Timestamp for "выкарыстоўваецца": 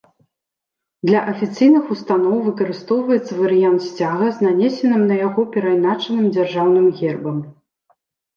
2.47-3.37